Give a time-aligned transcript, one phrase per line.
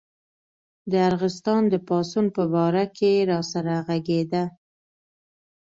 [0.91, 4.43] د ارغستان د پاڅون په باره کې راسره غږېده.